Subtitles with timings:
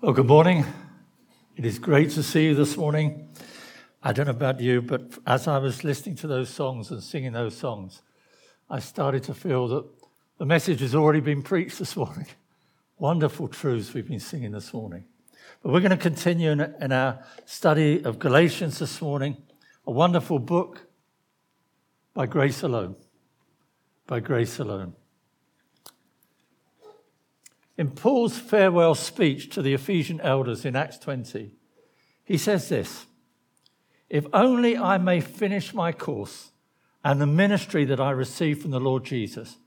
[0.00, 0.64] Well, good morning.
[1.56, 3.30] It is great to see you this morning.
[4.00, 7.32] I don't know about you, but as I was listening to those songs and singing
[7.32, 8.02] those songs,
[8.70, 9.84] I started to feel that
[10.38, 12.28] the message has already been preached this morning.
[12.98, 15.04] Wonderful truths we've been singing this morning.
[15.64, 19.36] But we're going to continue in, our study of Galatians this morning,
[19.84, 20.86] a wonderful book
[22.14, 22.94] by grace alone.
[24.06, 24.94] By grace alone.
[27.78, 31.52] In Paul's farewell speech to the Ephesian elders in Acts 20,
[32.24, 33.06] he says this
[34.10, 36.50] If only I may finish my course
[37.04, 39.58] and the ministry that I received from the Lord Jesus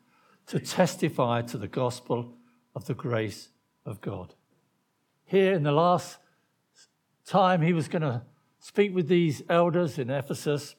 [0.47, 2.35] to testify to the gospel
[2.75, 3.47] of the grace
[3.85, 4.35] of God.
[5.23, 6.17] Here in the last
[7.25, 8.23] time he was going to
[8.59, 10.75] speak with these elders in Ephesus,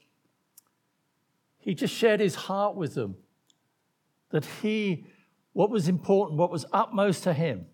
[1.59, 3.17] he just shared his heart with them
[4.29, 5.07] that he
[5.53, 7.67] what was important, what was utmost to him,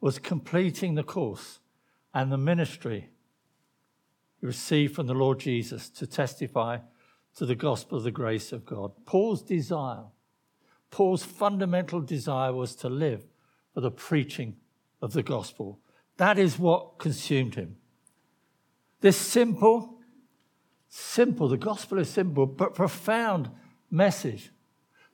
[0.00, 1.60] was completing the course
[2.12, 3.10] and the ministry
[4.40, 6.78] he received from the Lord Jesus to testify
[7.36, 8.92] to the gospel of the grace of God.
[9.06, 10.04] Paul's desire,
[10.90, 13.24] Paul's fundamental desire was to live
[13.72, 14.56] for the preaching
[15.00, 15.80] of the gospel.
[16.18, 17.76] That is what consumed him.
[19.00, 19.98] This simple,
[20.88, 23.50] simple, the gospel is simple, but profound
[23.90, 24.50] message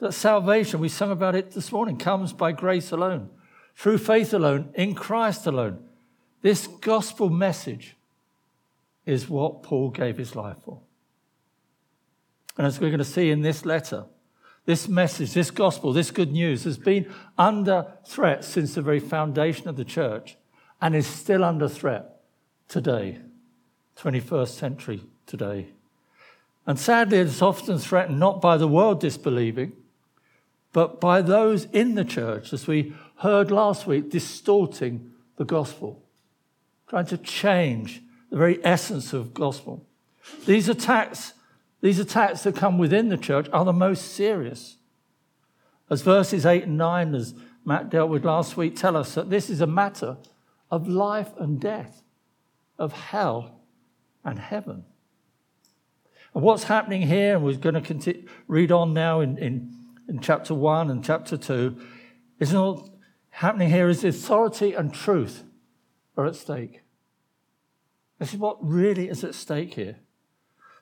[0.00, 3.30] that salvation, we sung about it this morning, comes by grace alone,
[3.74, 5.78] through faith alone, in Christ alone.
[6.42, 7.96] This gospel message
[9.06, 10.80] is what Paul gave his life for.
[12.56, 14.04] And as we're going to see in this letter,
[14.66, 19.68] this message, this gospel, this good news has been under threat since the very foundation
[19.68, 20.36] of the church
[20.80, 22.20] and is still under threat
[22.68, 23.18] today,
[23.98, 25.68] 21st century today.
[26.66, 29.72] And sadly, it's often threatened not by the world disbelieving,
[30.72, 36.02] but by those in the church, as we heard last week, distorting the gospel,
[36.88, 39.86] trying to change the very essence of gospel.
[40.46, 41.32] These attacks,
[41.80, 44.76] these attacks that come within the church are the most serious.
[45.88, 49.50] As verses 8 and 9, as Matt dealt with last week, tell us that this
[49.50, 50.16] is a matter
[50.70, 52.02] of life and death,
[52.78, 53.60] of hell
[54.24, 54.84] and heaven.
[56.32, 59.79] And what's happening here, and we're going to continue, read on now in, in
[60.10, 61.80] in chapter 1 and chapter 2
[62.40, 62.90] is not
[63.30, 65.44] happening here is authority and truth
[66.16, 66.82] are at stake.
[68.18, 69.96] This is what really is at stake here.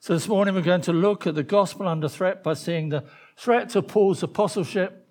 [0.01, 3.05] So this morning we're going to look at the gospel under threat by seeing the
[3.37, 5.07] threat to Paul's apostleship,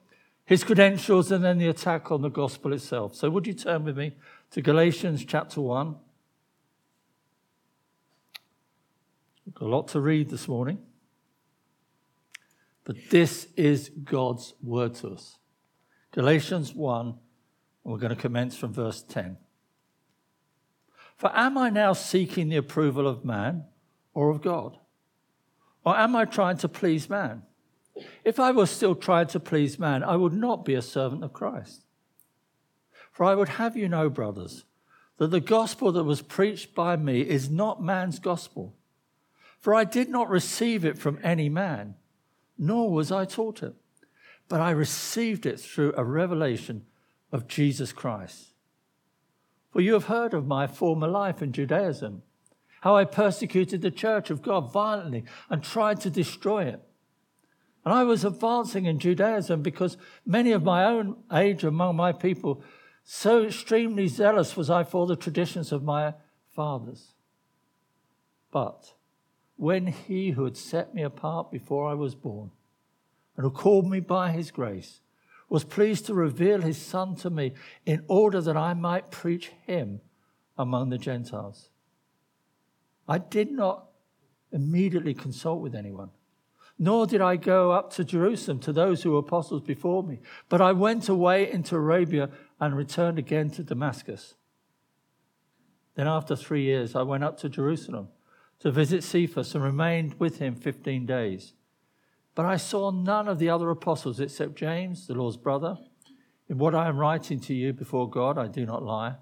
[0.46, 3.14] his credentials, and then the attack on the gospel itself.
[3.14, 4.14] So would you turn with me
[4.52, 5.96] to Galatians chapter 1?
[9.46, 10.87] We've got a lot to read this morning.
[12.88, 15.38] But this is God's word to us.
[16.14, 17.18] Galatians 1, and
[17.84, 19.36] we're going to commence from verse 10.
[21.18, 23.66] For am I now seeking the approval of man
[24.14, 24.78] or of God?
[25.84, 27.44] Or am I trying to please man?
[28.24, 31.34] If I were still trying to please man, I would not be a servant of
[31.34, 31.84] Christ.
[33.12, 34.64] For I would have you know, brothers,
[35.18, 38.78] that the gospel that was preached by me is not man's gospel.
[39.60, 41.96] For I did not receive it from any man
[42.58, 43.76] nor was I taught it,
[44.48, 46.86] but I received it through a revelation
[47.32, 48.54] of Jesus Christ.
[49.72, 52.24] For you have heard of my former life in Judaism,
[52.82, 56.82] how I persecuted the church of God violently and tried to destroy it.
[57.84, 62.62] And I was advancing in Judaism because many of my own age among my people,
[63.04, 66.14] so extremely zealous was I for the traditions of my
[66.50, 67.14] fathers.
[68.52, 68.94] But
[69.58, 72.52] when he who had set me apart before I was born
[73.36, 75.02] and who called me by his grace
[75.50, 77.54] was pleased to reveal his son to me
[77.86, 80.02] in order that I might preach him
[80.58, 81.70] among the Gentiles.
[83.08, 83.86] I did not
[84.52, 86.10] immediately consult with anyone,
[86.78, 90.20] nor did I go up to Jerusalem to those who were apostles before me,
[90.50, 92.30] but I went away into Arabia
[92.60, 94.36] and returned again to Damascus.
[95.96, 98.10] Then, after three years, I went up to Jerusalem
[98.60, 101.54] to visit Cephas and remained with him 15 days.
[102.36, 105.78] But I saw none of the other apostles except James, the Lord's brother.
[106.50, 109.16] In what I am writing to you before God, I do not lie.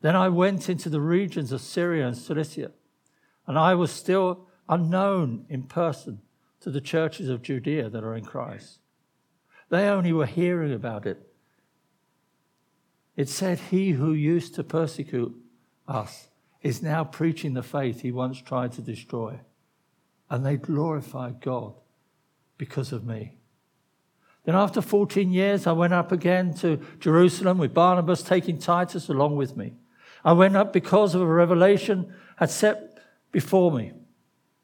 [0.00, 2.72] Then I went into the regions of Syria and Cilicia,
[3.46, 6.20] and I was still unknown in person
[6.60, 8.78] to the churches of Judea that are in Christ.
[9.68, 11.26] They only were hearing about it.
[13.16, 15.36] It said, He who used to persecute
[15.86, 16.29] us
[16.62, 19.40] is now preaching the faith he once tried to destroy.
[20.28, 21.74] And they glorify God
[22.58, 23.36] because of me.
[24.44, 29.36] Then, after 14 years, I went up again to Jerusalem with Barnabas, taking Titus along
[29.36, 29.74] with me.
[30.24, 32.98] I went up because of a revelation had set
[33.32, 33.92] before me,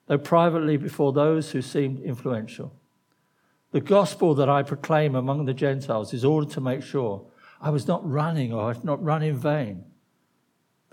[0.06, 2.74] though privately before those who seemed influential.
[3.72, 7.26] The gospel that I proclaim among the Gentiles is ordered to make sure
[7.60, 9.84] I was not running or I had not run in vain.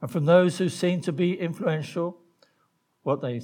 [0.00, 2.18] And from those who seem to be influential,
[3.02, 3.40] what they,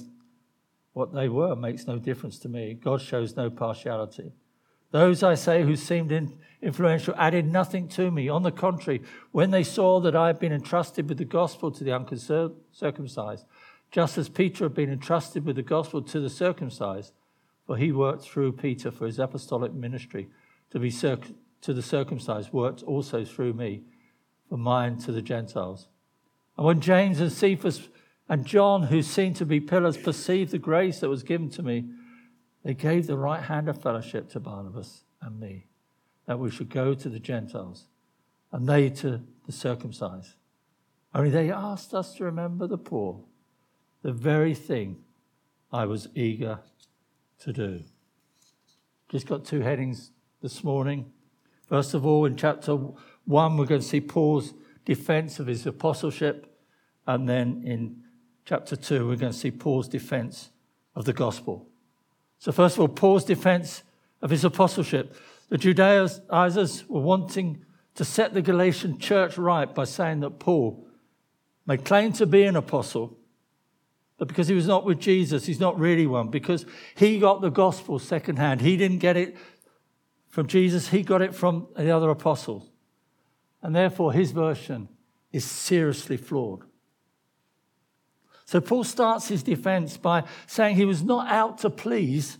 [0.93, 2.73] what they were makes no difference to me.
[2.73, 4.33] God shows no partiality.
[4.91, 6.11] Those, I say, who seemed
[6.61, 8.29] influential added nothing to me.
[8.29, 9.01] On the contrary,
[9.31, 13.45] when they saw that I had been entrusted with the gospel to the uncircumcised,
[13.89, 17.13] just as Peter had been entrusted with the gospel to the circumcised,
[17.65, 20.29] for he worked through Peter for his apostolic ministry,
[20.69, 23.81] to be circ- to the circumcised worked also through me
[24.49, 25.87] for mine to the Gentiles.
[26.57, 27.89] And when James and Cephas
[28.29, 31.85] and John, who seemed to be pillars, perceived the grace that was given to me,
[32.63, 35.67] they gave the right hand of fellowship to Barnabas and me,
[36.25, 37.85] that we should go to the Gentiles,
[38.51, 40.35] and they to the circumcised.
[41.13, 43.19] Only they asked us to remember the poor,
[44.01, 44.97] the very thing
[45.71, 46.59] I was eager
[47.39, 47.81] to do.
[49.09, 50.11] Just got two headings
[50.41, 51.11] this morning.
[51.67, 54.53] First of all, in chapter 1, we're going to see Paul's
[54.85, 56.57] defense of his apostleship.
[57.05, 58.03] And then in
[58.45, 60.49] chapter 2, we're going to see Paul's defense
[60.95, 61.67] of the gospel.
[62.39, 63.83] So, first of all, Paul's defense
[64.21, 65.15] of his apostleship.
[65.49, 67.65] The Judaizers were wanting
[67.95, 70.87] to set the Galatian church right by saying that Paul
[71.65, 73.17] may claim to be an apostle,
[74.17, 76.65] but because he was not with Jesus, he's not really one, because
[76.95, 78.61] he got the gospel secondhand.
[78.61, 79.35] He didn't get it
[80.29, 82.69] from Jesus, he got it from the other apostles.
[83.63, 84.89] And therefore, his version
[85.31, 86.63] is seriously flawed.
[88.45, 92.37] So Paul starts his defense by saying he was not out to please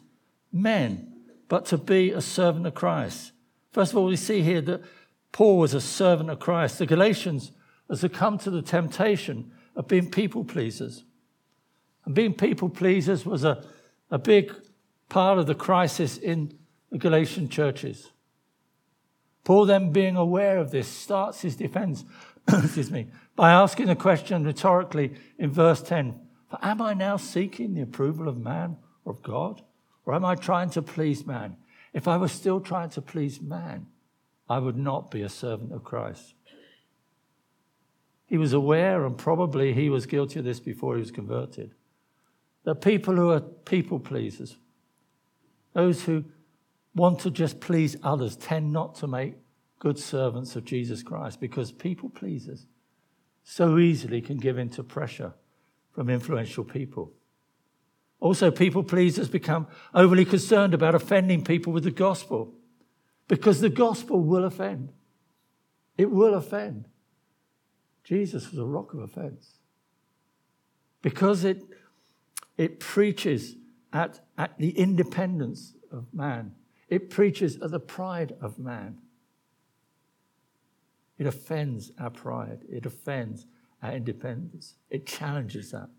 [0.51, 1.11] men,
[1.47, 3.31] but to be a servant of Christ.
[3.71, 4.83] First of all, we see here that
[5.31, 6.77] Paul was a servant of Christ.
[6.77, 7.51] The Galatians
[7.89, 11.03] had succumbed to the temptation of being people pleasers.
[12.05, 13.65] And being people pleasers was a,
[14.11, 14.53] a big
[15.09, 16.53] part of the crisis in
[16.91, 18.11] the Galatian churches.
[19.43, 22.05] Paul, then being aware of this, starts his defense
[22.47, 26.19] excuse me, by asking a question rhetorically in verse 10
[26.49, 29.61] For am I now seeking the approval of man or of God?
[30.05, 31.55] Or am I trying to please man?
[31.93, 33.87] If I was still trying to please man,
[34.49, 36.33] I would not be a servant of Christ.
[38.25, 41.71] He was aware, and probably he was guilty of this before he was converted,
[42.65, 44.57] that people who are people pleasers,
[45.73, 46.25] those who
[46.95, 49.35] want to just please others, tend not to make
[49.79, 52.65] good servants of Jesus Christ because people pleasers
[53.43, 55.33] so easily can give in to pressure
[55.91, 57.11] from influential people.
[58.19, 62.53] Also, people pleasers become overly concerned about offending people with the gospel
[63.27, 64.93] because the gospel will offend.
[65.97, 66.87] It will offend.
[68.03, 69.55] Jesus was a rock of offense
[71.01, 71.61] because it,
[72.57, 73.55] it preaches
[73.91, 76.53] at, at the independence of man,
[76.93, 78.99] it preaches at the pride of man.
[81.17, 82.59] It offends our pride.
[82.69, 83.47] It offends
[83.81, 84.75] our independence.
[84.91, 85.89] It challenges that.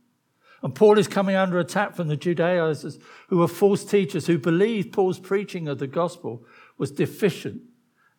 [0.63, 4.93] And Paul is coming under attack from the Judaizers who were false teachers who believed
[4.93, 6.45] Paul's preaching of the gospel
[6.79, 7.63] was deficient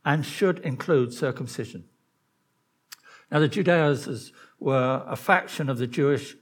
[0.04, 1.86] and should include circumcision.
[3.32, 6.36] Now, the Judaizers were a faction of the Jewish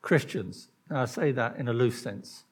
[0.00, 0.68] Christians.
[0.88, 2.44] Now, I say that in a loose sense.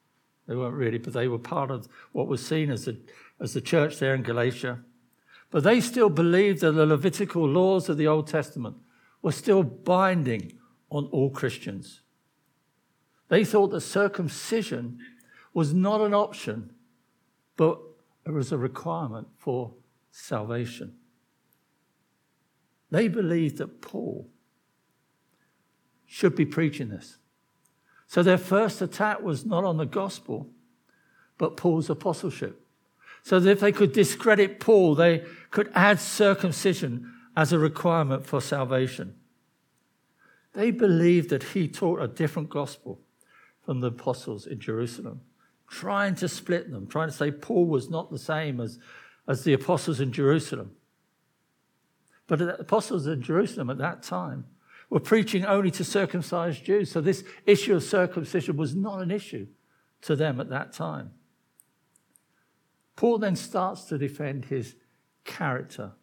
[0.47, 2.97] They weren't really, but they were part of what was seen as the,
[3.39, 4.79] as the church there in Galatia.
[5.49, 8.77] But they still believed that the Levitical laws of the Old Testament
[9.21, 10.53] were still binding
[10.89, 12.01] on all Christians.
[13.27, 14.99] They thought that circumcision
[15.53, 16.73] was not an option,
[17.57, 17.79] but
[18.25, 19.73] it was a requirement for
[20.11, 20.95] salvation.
[22.91, 24.29] They believed that Paul
[26.05, 27.17] should be preaching this.
[28.07, 30.47] So their first attack was not on the gospel,
[31.37, 32.65] but Paul's apostleship
[33.25, 38.39] so that if they could discredit Paul, they could add circumcision as a requirement for
[38.39, 39.15] salvation.
[40.53, 42.99] They believed that he taught a different gospel
[43.63, 45.21] from the apostles in Jerusalem,
[45.67, 48.77] trying to split them, trying to say Paul was not the same as,
[49.27, 50.75] as the apostles in Jerusalem.
[52.27, 54.45] But the apostles in Jerusalem at that time
[54.89, 56.91] were preaching only to circumcised Jews.
[56.91, 59.47] So this issue of circumcision was not an issue
[60.01, 61.11] to them at that time.
[62.95, 64.75] Paul then starts to defend his
[65.23, 65.93] character,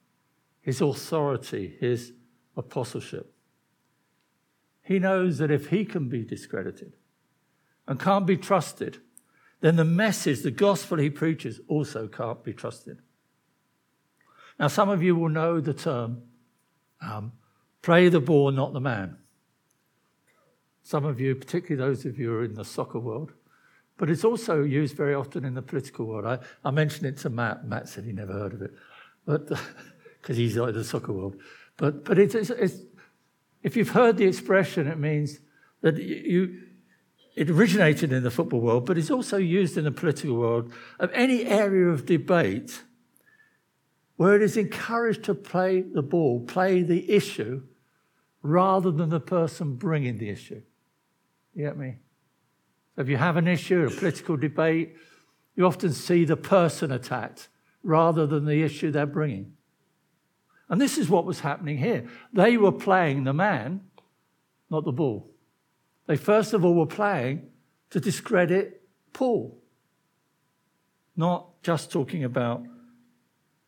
[0.60, 2.12] his authority, his
[2.56, 3.32] apostleship.
[4.82, 6.94] He knows that if he can be discredited
[7.86, 8.98] and can't be trusted,
[9.60, 12.98] then the message, the gospel he preaches, also can't be trusted.
[14.58, 16.22] Now, some of you will know the term
[17.00, 17.32] um,
[17.82, 19.18] pray the ball, not the man.
[20.82, 23.32] Some of you, particularly those of you who are in the soccer world,
[23.98, 26.26] but it's also used very often in the political world.
[26.26, 27.66] I, I mentioned it to Matt.
[27.66, 28.72] Matt said he never heard of it,
[29.24, 29.46] but
[30.20, 31.36] because he's in the soccer world.
[31.76, 32.78] But but it's, it's, it's,
[33.62, 35.40] if you've heard the expression, it means
[35.82, 36.62] that you.
[37.34, 41.10] It originated in the football world, but it's also used in the political world of
[41.14, 42.82] any area of debate
[44.16, 47.62] where it is encouraged to play the ball, play the issue,
[48.42, 50.62] rather than the person bringing the issue.
[51.54, 51.96] You get me?
[52.96, 54.96] If you have an issue, a political debate,
[55.54, 57.48] you often see the person attacked
[57.82, 59.52] rather than the issue they're bringing.
[60.68, 62.08] And this is what was happening here.
[62.32, 63.82] They were playing the man,
[64.70, 65.30] not the ball.
[66.06, 67.48] They first of all were playing
[67.90, 68.82] to discredit
[69.12, 69.62] Paul,
[71.16, 72.62] not just talking about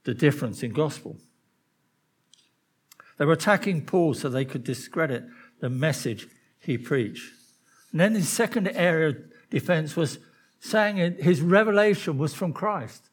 [0.04, 1.18] the difference in gospel.
[3.16, 5.24] They were attacking Paul so they could discredit
[5.60, 6.28] the message
[6.58, 7.32] he preached.
[7.92, 9.16] And then his second area of
[9.50, 10.18] defense was
[10.58, 13.08] saying his revelation was from Christ.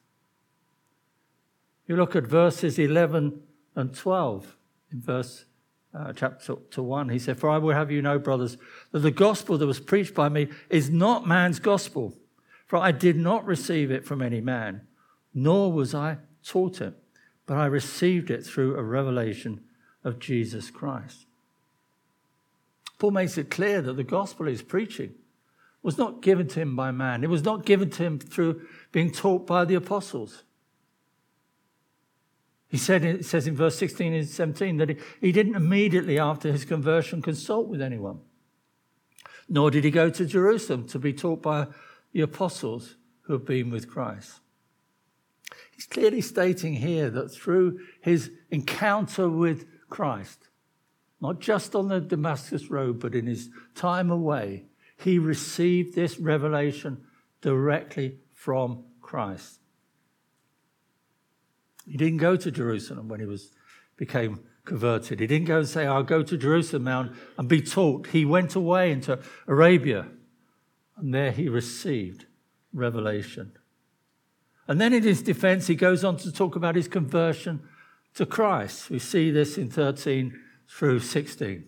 [1.86, 3.40] You look at verses 11
[3.76, 4.56] and 12
[4.92, 5.44] in verse
[5.94, 7.08] uh, chapter 1.
[7.10, 8.56] He said, For I will have you know, brothers,
[8.92, 12.14] that the gospel that was preached by me is not man's gospel.
[12.66, 14.86] For I did not receive it from any man,
[15.34, 16.94] nor was I taught it,
[17.46, 19.62] but I received it through a revelation
[20.04, 21.26] of Jesus Christ.
[22.98, 25.14] Paul makes it clear that the gospel he's preaching
[25.82, 27.24] was not given to him by man.
[27.24, 30.44] It was not given to him through being taught by the apostles.
[32.68, 36.50] He said, it says in verse 16 and 17 that he, he didn't immediately after
[36.50, 38.20] his conversion consult with anyone,
[39.48, 41.66] nor did he go to Jerusalem to be taught by
[42.12, 44.40] the apostles who have been with Christ.
[45.74, 50.48] He's clearly stating here that through his encounter with Christ,
[51.20, 54.64] not just on the Damascus Road, but in his time away,
[54.96, 57.04] he received this revelation
[57.42, 59.60] directly from Christ.
[61.86, 63.50] He didn't go to Jerusalem when he was
[63.98, 65.20] became converted.
[65.20, 68.06] He didn't go and say, I'll go to Jerusalem now and be taught.
[68.06, 70.06] He went away into Arabia,
[70.96, 72.24] and there he received
[72.72, 73.52] revelation.
[74.66, 77.68] And then in his defense, he goes on to talk about his conversion
[78.14, 78.90] to Christ.
[78.90, 80.38] We see this in 13
[80.68, 81.64] through 16.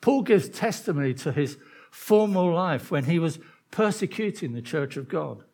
[0.00, 1.58] Paul gives testimony to his
[1.90, 3.38] former life when he was
[3.70, 5.44] persecuting the church of God.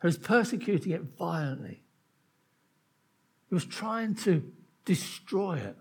[0.00, 1.82] He was persecuting it violently.
[3.48, 4.52] He was trying to
[4.84, 5.76] destroy it.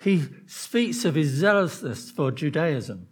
[0.00, 3.08] He speaks of his zealousness for Judaism.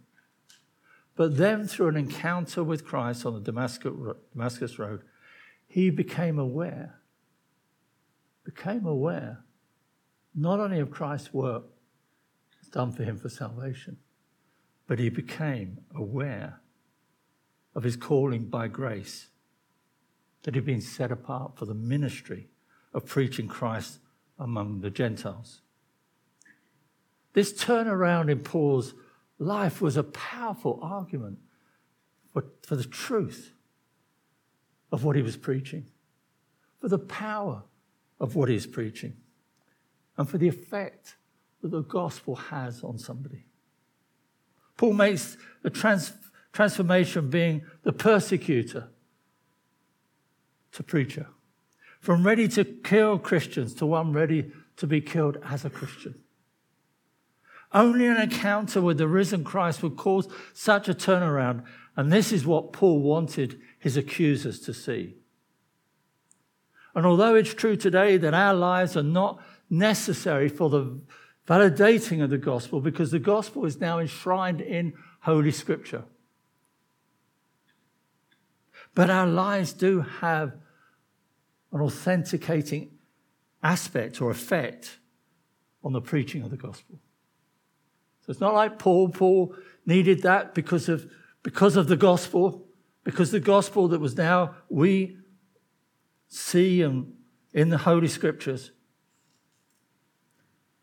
[1.15, 5.01] But then, through an encounter with Christ on the Damascus Road,
[5.67, 7.00] he became aware,
[8.43, 9.43] became aware
[10.33, 11.63] not only of Christ's work
[12.71, 13.97] done for him for salvation,
[14.87, 16.61] but he became aware
[17.75, 19.27] of his calling by grace,
[20.43, 22.49] that he'd been set apart for the ministry
[22.93, 23.99] of preaching Christ
[24.39, 25.61] among the Gentiles.
[27.33, 28.93] This turnaround in Paul's
[29.37, 31.39] life was a powerful argument
[32.33, 33.53] for, for the truth
[34.91, 35.85] of what he was preaching,
[36.79, 37.63] for the power
[38.21, 39.17] of what he's preaching
[40.15, 41.15] and for the effect
[41.61, 43.45] that the gospel has on somebody.
[44.77, 46.13] Paul makes the trans-
[46.53, 48.89] transformation being the persecutor
[50.71, 51.27] to preacher,
[51.99, 56.15] from ready to kill Christians to one ready to be killed as a Christian.
[57.73, 61.63] Only an encounter with the risen Christ would cause such a turnaround,
[61.95, 65.15] and this is what Paul wanted his accusers to see.
[66.95, 70.99] And although it's true today that our lives are not necessary for the
[71.47, 76.03] validating of the gospel because the gospel is now enshrined in Holy Scripture.
[78.93, 80.53] But our lives do have
[81.71, 82.91] an authenticating
[83.63, 84.99] aspect or effect
[85.83, 86.99] on the preaching of the gospel.
[88.25, 89.09] So it's not like Paul.
[89.09, 89.55] Paul
[89.85, 91.09] needed that because of,
[91.43, 92.67] because of the gospel,
[93.03, 95.17] because the gospel that was now we
[96.31, 97.13] see and
[97.53, 98.71] in the Holy Scriptures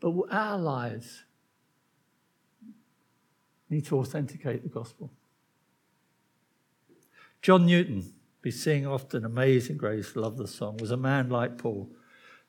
[0.01, 1.25] But our lives
[3.69, 5.11] need to authenticate the gospel.
[7.43, 8.13] John Newton,
[8.45, 11.91] we sing often Amazing Grace, love the song, was a man like Paul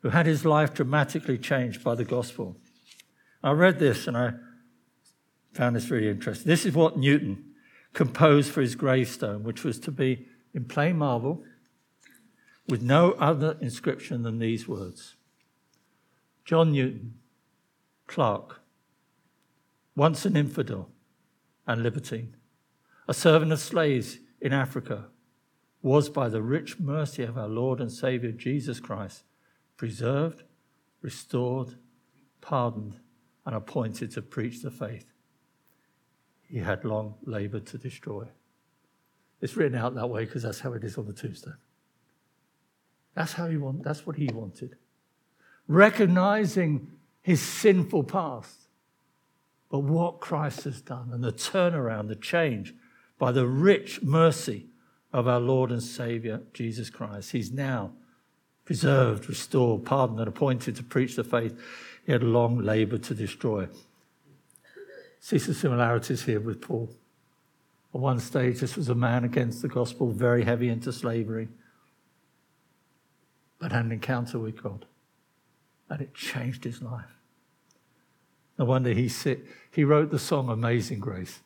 [0.01, 2.57] who had his life dramatically changed by the gospel.
[3.43, 4.33] I read this and I
[5.53, 6.47] found this really interesting.
[6.47, 7.45] This is what Newton
[7.93, 11.43] composed for his gravestone, which was to be in plain marble
[12.69, 15.15] with no other inscription than these words
[16.45, 17.15] John Newton,
[18.07, 18.61] clerk,
[19.95, 20.89] once an infidel
[21.67, 22.35] and libertine,
[23.07, 25.07] a servant of slaves in Africa,
[25.81, 29.23] was by the rich mercy of our Lord and Saviour Jesus Christ
[29.77, 30.43] preserved,
[31.01, 31.75] restored,
[32.41, 32.99] pardoned,
[33.45, 35.05] and appointed to preach the faith
[36.49, 38.27] he had long labored to destroy.
[39.39, 41.57] It's written out that way because that's how it is on the tombstone.
[43.15, 44.75] That's how he want, that's what he wanted.
[45.67, 48.55] Recognizing his sinful past,
[49.69, 52.73] but what Christ has done and the turnaround, the change
[53.17, 54.67] by the rich mercy
[55.11, 57.31] of our Lord and Savior Jesus Christ.
[57.31, 57.91] He's now
[58.65, 61.59] preserved, restored, pardoned, and appointed to preach the faith
[62.05, 63.67] he had long labored to destroy.
[65.19, 66.89] See some similarities here with Paul.
[67.93, 71.49] At one stage, this was a man against the gospel, very heavy into slavery,
[73.59, 74.85] but had an encounter with God,
[75.89, 77.19] and it changed his life.
[78.57, 81.39] No wonder he, sit, he wrote the song Amazing Grace.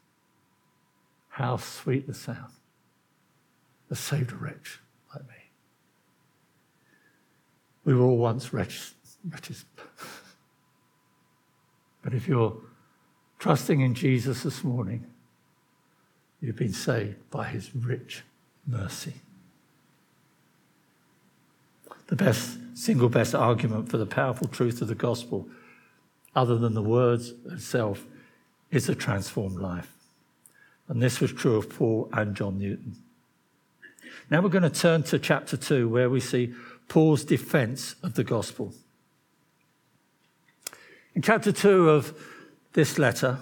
[1.30, 2.54] How sweet the sound
[3.90, 4.80] that saved a wretch
[5.14, 5.36] like me.
[7.86, 8.94] We were all once wretches.
[9.28, 9.66] wretches.
[12.04, 12.56] but if you're
[13.40, 15.06] trusting in Jesus this morning,
[16.40, 18.24] you've been saved by his rich
[18.66, 19.14] mercy.
[22.14, 25.48] The best, single best argument for the powerful truth of the gospel,
[26.36, 28.06] other than the words itself,
[28.70, 29.92] is a transformed life.
[30.88, 32.98] And this was true of Paul and John Newton.
[34.30, 36.54] Now we're going to turn to chapter 2, where we see
[36.88, 38.76] Paul's defense of the gospel.
[41.16, 42.14] In chapter 2 of
[42.74, 43.40] this letter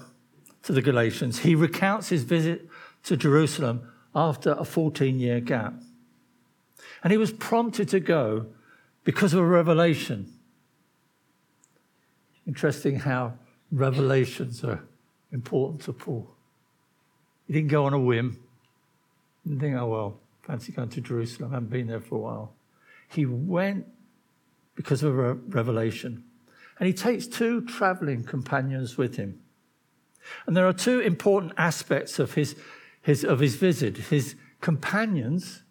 [0.64, 2.70] to the Galatians, he recounts his visit
[3.04, 5.74] to Jerusalem after a 14 year gap.
[7.04, 8.46] And he was prompted to go
[9.04, 10.34] because of a revelation.
[12.48, 13.34] Interesting how
[13.72, 14.84] revelations are
[15.32, 16.30] important to Paul.
[17.48, 18.40] He didn't go on a whim.
[19.44, 21.52] He didn't think, oh, well, fancy going to Jerusalem.
[21.52, 22.54] I haven't been there for a while.
[23.08, 23.86] He went
[24.76, 26.24] because of a revelation.
[26.80, 29.40] And he takes two traveling companions with him.
[30.46, 32.56] And there are two important aspects of his,
[33.02, 35.64] his, of his visit his companions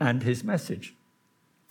[0.00, 0.94] and his message.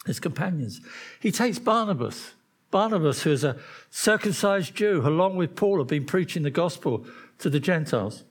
[0.06, 0.82] His companions.
[1.20, 2.32] He takes Barnabas.
[2.72, 3.58] Barnabas, who is a
[3.90, 7.06] circumcised Jew, along with Paul, have been preaching the gospel
[7.40, 8.24] to the Gentiles.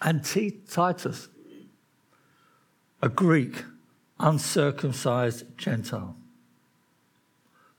[0.00, 1.28] And T- Titus,
[3.00, 3.62] a Greek,
[4.18, 6.16] uncircumcised Gentile.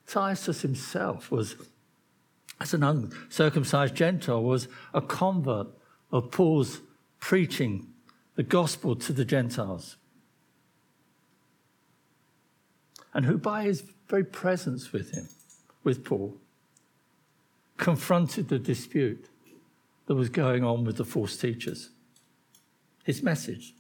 [0.08, 1.56] Titus himself was,
[2.60, 5.68] as an uncircumcised Gentile, was a convert
[6.12, 6.82] of Paul's
[7.20, 7.88] preaching
[8.36, 9.98] the gospel to the Gentiles.
[13.14, 15.28] And who, by his very presence with him,
[15.84, 16.38] with Paul,
[17.78, 19.28] confronted the dispute
[20.06, 21.90] that was going on with the false teachers.
[23.04, 23.74] His message.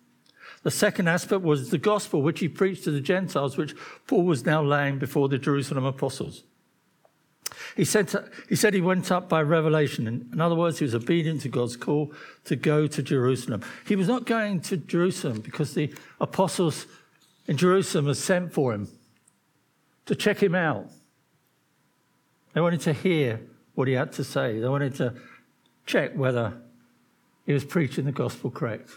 [0.63, 3.75] The second aspect was the gospel which he preached to the Gentiles, which
[4.07, 6.43] Paul was now laying before the Jerusalem apostles.
[7.75, 10.29] He said, to, he said he went up by revelation.
[10.31, 12.13] In other words, he was obedient to God's call
[12.45, 13.61] to go to Jerusalem.
[13.87, 16.85] He was not going to Jerusalem because the apostles
[17.47, 18.87] in Jerusalem had sent for him
[20.05, 20.89] to check him out.
[22.53, 23.41] They wanted to hear
[23.75, 25.15] what he had to say, they wanted to
[25.85, 26.53] check whether
[27.45, 28.91] he was preaching the gospel correct.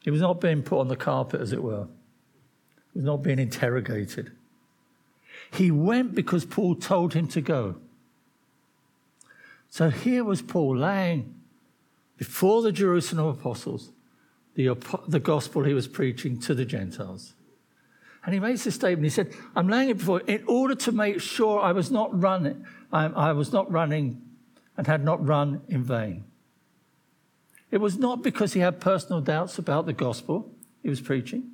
[0.00, 1.86] He was not being put on the carpet, as it were.
[2.92, 4.32] He was not being interrogated.
[5.52, 7.76] He went because Paul told him to go.
[9.68, 11.34] So here was Paul laying
[12.16, 13.90] before the Jerusalem apostles
[14.54, 14.74] the,
[15.06, 17.34] the gospel he was preaching to the Gentiles.
[18.26, 19.04] And he makes a statement.
[19.04, 22.20] He said, I'm laying it before you in order to make sure I was not
[22.20, 24.20] running, I, I was not running
[24.76, 26.24] and had not run in vain.
[27.70, 30.50] It was not because he had personal doubts about the gospel
[30.82, 31.50] he was preaching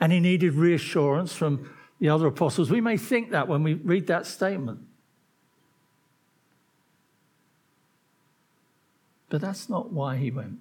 [0.00, 2.70] and he needed reassurance from the other apostles.
[2.70, 4.80] We may think that when we read that statement.
[9.28, 10.58] But that's not why he went.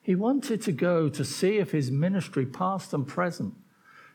[0.00, 3.54] He wanted to go to see if his ministry, past and present,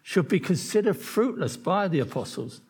[0.04, 2.62] should be considered fruitless by the apostles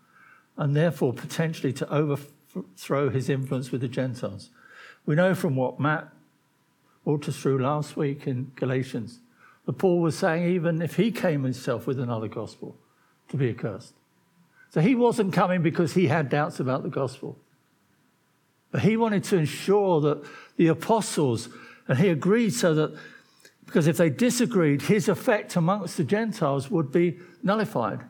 [0.55, 4.51] and therefore potentially to overthrow his influence with the Gentiles.
[5.05, 6.07] We know from what Matt
[7.03, 9.19] walked us through last week in Galatians
[9.65, 12.77] that Paul was saying, even if he came himself with another gospel,
[13.29, 13.93] to be accursed.
[14.69, 17.37] So he wasn't coming because he had doubts about the gospel.
[18.71, 20.23] But he wanted to ensure that
[20.57, 21.49] the apostles,
[21.87, 22.97] and he agreed so that,
[23.73, 28.01] because if they disagreed, his effect amongst the Gentiles would be nullified.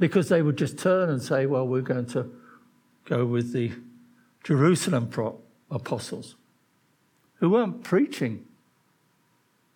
[0.00, 2.28] Because they would just turn and say, well, we're going to
[3.04, 3.70] go with the
[4.42, 6.34] Jerusalem prop apostles,
[7.36, 8.44] who weren't preaching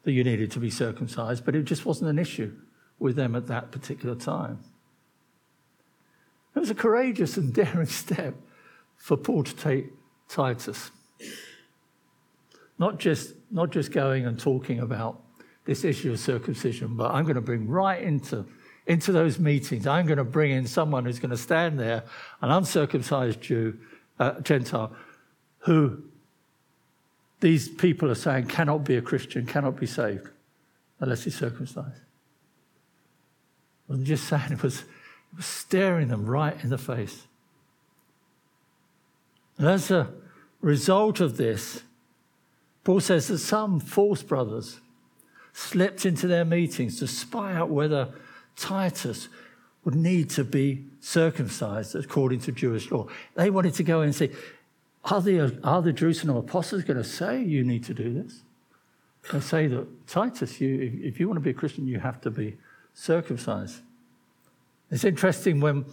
[0.03, 2.53] that you needed to be circumcised, but it just wasn't an issue
[2.99, 4.59] with them at that particular time.
[6.57, 8.35] It was a courageous and daring step
[8.97, 9.93] for Paul to take
[10.29, 10.91] Titus.
[12.79, 15.23] Not just, not just going and talking about
[15.65, 18.47] this issue of circumcision, but I'm going to bring right into,
[18.87, 22.05] into those meetings, I'm going to bring in someone who's going to stand there,
[22.41, 23.79] an uncircumcised Jew,
[24.19, 24.95] uh, Gentile,
[25.61, 26.03] who
[27.41, 30.29] these people are saying cannot be a Christian, cannot be saved
[31.01, 32.01] unless he's circumcised.
[33.89, 37.27] I was just saying, it was, it was staring them right in the face.
[39.57, 40.11] And as a
[40.61, 41.83] result of this,
[42.89, 44.81] Paul says that some false brothers
[45.53, 48.15] slipped into their meetings to spy out whether
[48.57, 49.29] Titus
[49.85, 53.07] would need to be circumcised according to Jewish law.
[53.35, 54.31] They wanted to go and say,
[55.05, 58.41] are the, are the Jerusalem apostles going to say you need to do this?
[59.31, 62.31] They say that Titus, you, if you want to be a Christian, you have to
[62.31, 62.57] be
[62.95, 63.83] circumcised.
[64.91, 65.85] It's interesting when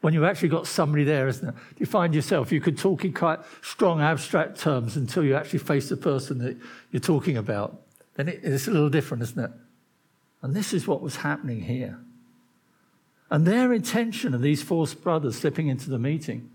[0.00, 1.54] when you've actually got somebody there, isn't it?
[1.78, 5.88] You find yourself, you could talk in quite strong, abstract terms until you actually face
[5.88, 6.56] the person that
[6.92, 7.80] you're talking about.
[8.14, 9.50] Then it's a little different, isn't it?
[10.42, 11.98] And this is what was happening here.
[13.30, 16.50] And their intention of these false brothers slipping into the meeting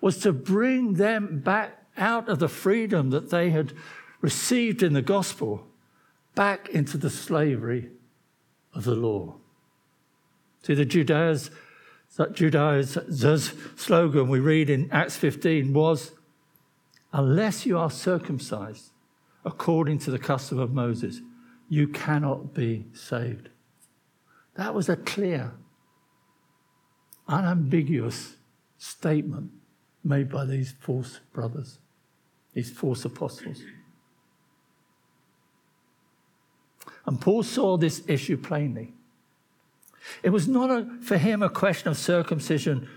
[0.00, 3.72] was to bring them back out of the freedom that they had
[4.20, 5.66] received in the gospel
[6.34, 7.90] back into the slavery
[8.74, 9.34] of the law.
[10.62, 11.50] See, the Judeans
[12.18, 16.10] that Judaizers' slogan we read in Acts 15 was,
[17.12, 18.90] Unless you are circumcised
[19.44, 21.20] according to the custom of Moses,
[21.68, 23.48] you cannot be saved.
[24.56, 25.52] That was a clear,
[27.28, 28.34] unambiguous
[28.78, 29.52] statement
[30.02, 31.78] made by these false brothers,
[32.52, 33.62] these false apostles.
[37.06, 38.92] And Paul saw this issue plainly.
[40.22, 42.88] It was not a, for him a question of circumcision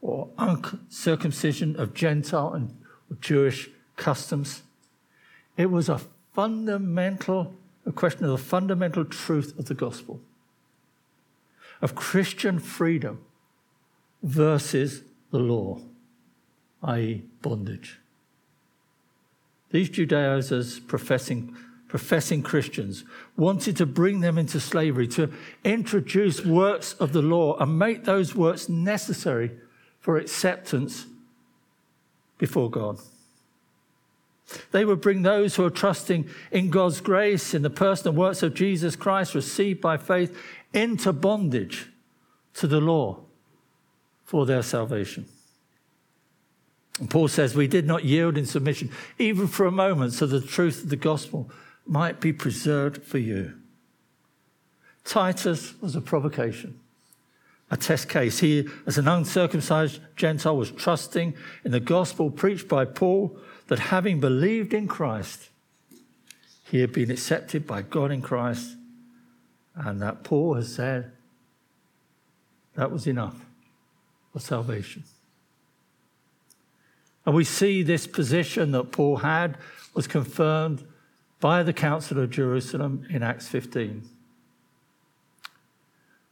[0.00, 2.76] or uncircumcision of Gentile and
[3.20, 4.62] Jewish customs.
[5.56, 6.00] It was a
[6.34, 7.54] fundamental,
[7.84, 10.20] a question of the fundamental truth of the gospel,
[11.82, 13.24] of Christian freedom
[14.22, 15.80] versus the law,
[16.82, 17.98] i.e., bondage.
[19.70, 21.54] These Judaizers professing
[21.88, 23.02] professing Christians,
[23.36, 25.32] wanted to bring them into slavery, to
[25.64, 29.50] introduce works of the law and make those works necessary
[29.98, 31.06] for acceptance
[32.36, 32.98] before God.
[34.70, 38.54] They would bring those who are trusting in God's grace, in the personal works of
[38.54, 40.36] Jesus Christ received by faith,
[40.72, 41.88] into bondage
[42.54, 43.20] to the law
[44.24, 45.26] for their salvation.
[46.98, 50.40] And Paul says, We did not yield in submission, even for a moment, to the
[50.40, 51.50] truth of the gospel
[51.88, 53.54] might be preserved for you.
[55.04, 56.78] Titus was a provocation,
[57.70, 58.40] a test case.
[58.40, 64.20] He, as an uncircumcised Gentile, was trusting in the gospel preached by Paul that having
[64.20, 65.48] believed in Christ,
[66.64, 68.76] he had been accepted by God in Christ,
[69.74, 71.12] and that Paul has said
[72.74, 73.36] that was enough
[74.32, 75.04] for salvation.
[77.24, 79.56] And we see this position that Paul had
[79.94, 80.84] was confirmed
[81.40, 84.08] by the Council of Jerusalem in Acts 15.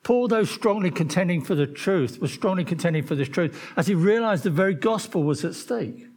[0.02, 3.94] Paul, though strongly contending for the truth, was strongly contending for this truth as he
[3.94, 5.98] realized the very gospel was at stake.
[5.98, 6.08] It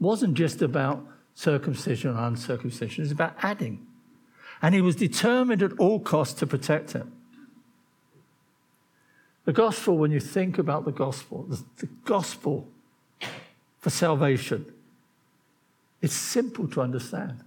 [0.00, 3.86] wasn't just about circumcision and uncircumcision, it was about adding.
[4.60, 7.06] And he was determined at all costs to protect it.
[9.44, 11.46] The gospel, when you think about the gospel,
[11.78, 12.68] the gospel
[13.78, 14.66] for salvation,
[16.00, 17.42] it's simple to understand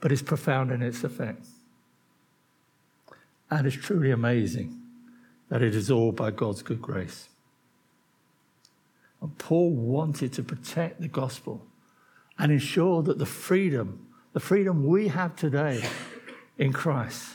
[0.00, 1.46] but it's profound in its effect.
[3.50, 4.80] And it's truly amazing
[5.48, 7.28] that it is all by God's good grace.
[9.20, 11.66] And Paul wanted to protect the gospel
[12.38, 15.82] and ensure that the freedom, the freedom we have today
[16.56, 17.34] in Christ,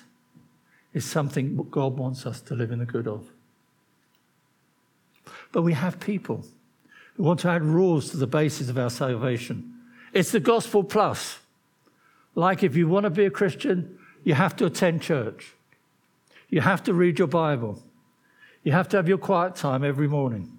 [0.94, 3.30] is something God wants us to live in the good of.
[5.52, 6.46] But we have people
[7.16, 9.74] who want to add rules to the basis of our salvation.
[10.14, 11.40] It's the gospel plus.
[12.36, 15.54] Like if you want to be a Christian, you have to attend church.
[16.50, 17.82] You have to read your Bible.
[18.64, 20.58] You have to have your quiet time every morning.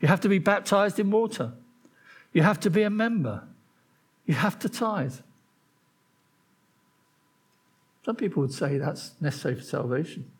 [0.00, 1.52] You have to be baptized in water.
[2.32, 3.44] You have to be a member.
[4.26, 5.16] You have to tithe.
[8.04, 10.30] Some people would say that's necessary for salvation.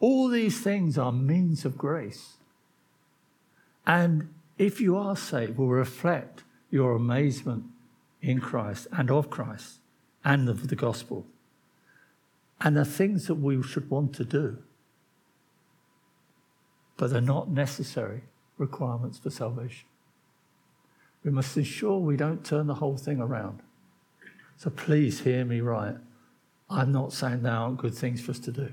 [0.00, 2.34] All these things are means of grace.
[3.86, 7.64] And if you are saved, will reflect your amazement
[8.20, 9.78] in Christ and of Christ
[10.24, 11.26] and of the gospel
[12.60, 14.58] and the things that we should want to do.
[16.96, 18.22] But they're not necessary
[18.56, 19.86] requirements for salvation.
[21.22, 23.60] We must ensure we don't turn the whole thing around.
[24.56, 25.96] So please hear me right.
[26.70, 28.72] I'm not saying they aren't good things for us to do.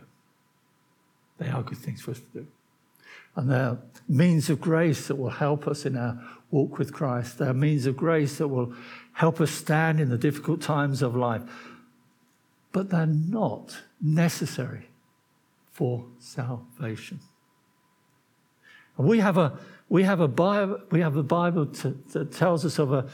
[1.38, 2.47] They are good things for us to do.
[3.36, 7.39] And they're means of grace that will help us in our walk with Christ.
[7.39, 8.74] They're means of grace that will
[9.13, 11.41] help us stand in the difficult times of life.
[12.72, 14.89] But they're not necessary
[15.72, 17.19] for salvation.
[18.98, 19.58] We have a,
[19.89, 23.08] we have a Bible, we have a Bible to, that tells us of a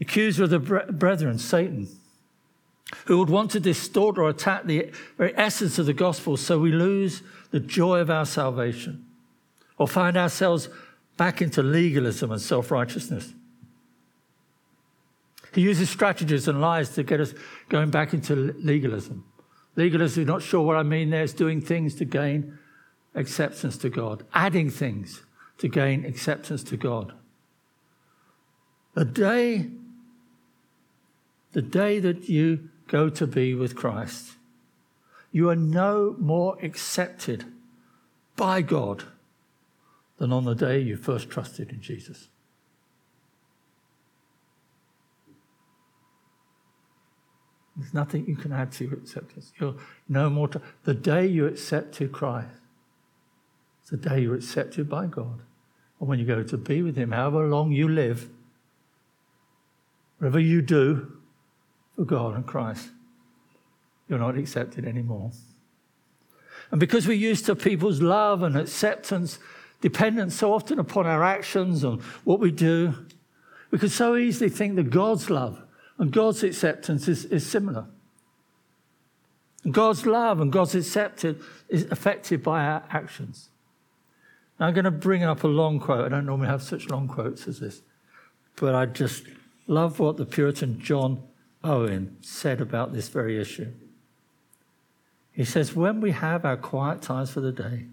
[0.00, 1.88] accuser of the brethren, Satan,
[3.06, 6.70] who would want to distort or attack the very essence of the gospel so we
[6.70, 9.07] lose the joy of our salvation
[9.78, 10.68] or find ourselves
[11.16, 13.32] back into legalism and self righteousness.
[15.54, 17.32] He uses strategies and lies to get us
[17.68, 19.24] going back into legalism.
[19.76, 22.58] Legalism, not sure what I mean there, is doing things to gain
[23.14, 25.22] acceptance to God, adding things
[25.58, 27.12] to gain acceptance to God.
[28.94, 29.70] The day,
[31.52, 34.32] the day that you go to be with Christ,
[35.32, 37.44] you are no more accepted
[38.36, 39.04] by God
[40.18, 42.28] than on the day you first trusted in Jesus.
[47.76, 49.52] There's nothing you can add to your acceptance.
[49.60, 49.76] You're
[50.08, 50.48] no more.
[50.48, 52.48] To, the day you accepted Christ,
[53.82, 55.42] it's the day you're accepted by God.
[56.00, 58.28] And when you go to be with Him, however long you live,
[60.18, 61.12] whatever you do
[61.94, 62.90] for God and Christ,
[64.08, 65.30] you're not accepted anymore.
[66.72, 69.38] And because we're used to people's love and acceptance
[69.80, 72.94] dependent so often upon our actions and what we do,
[73.70, 75.62] we could so easily think that God's love
[75.98, 77.86] and God's acceptance is, is similar.
[79.64, 83.50] And God's love and God's acceptance is affected by our actions.
[84.58, 86.04] Now, I'm going to bring up a long quote.
[86.04, 87.82] I don't normally have such long quotes as this,
[88.56, 89.24] but I just
[89.66, 91.22] love what the Puritan John
[91.62, 93.72] Owen said about this very issue.
[95.32, 97.86] He says, When we have our quiet times for the day,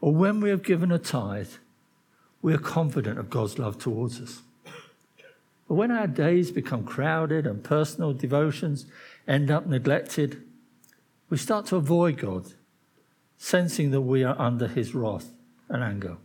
[0.00, 1.52] or when we have given a tithe,
[2.42, 4.42] we are confident of God's love towards us.
[5.68, 8.86] But when our days become crowded and personal devotions
[9.28, 10.42] end up neglected,
[11.28, 12.54] we start to avoid God,
[13.36, 15.32] sensing that we are under his wrath
[15.68, 16.16] and anger.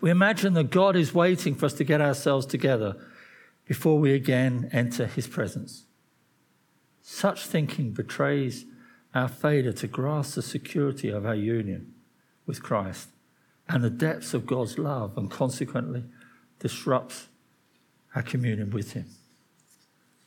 [0.00, 2.96] We imagine that God is waiting for us to get ourselves together
[3.66, 5.84] before we again enter his presence.
[7.02, 8.64] Such thinking betrays
[9.14, 11.91] our failure to grasp the security of our union
[12.46, 13.08] with Christ
[13.68, 16.04] and the depths of God's love, and consequently
[16.58, 17.28] disrupts
[18.14, 19.06] our communion with Him.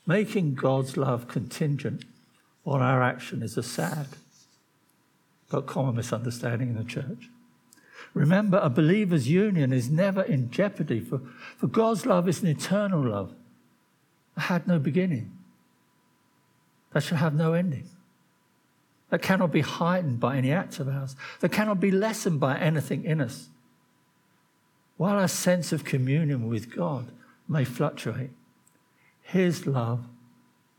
[0.06, 2.04] Making God's love contingent
[2.64, 4.06] on our action is a sad
[5.48, 7.28] but common misunderstanding in the church.
[8.14, 11.20] Remember, a believer's union is never in jeopardy, for,
[11.56, 13.32] for God's love is an eternal love
[14.34, 15.30] that had no beginning,
[16.92, 17.88] that shall have no ending
[19.10, 23.04] that cannot be heightened by any act of ours, that cannot be lessened by anything
[23.04, 23.48] in us.
[24.96, 27.12] While our sense of communion with God
[27.48, 28.30] may fluctuate,
[29.22, 30.06] His love